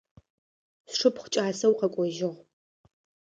Сшыпхъу 0.91 1.29
кӏасэу 1.33 1.73
къэкӏожьыгъ. 1.79 2.31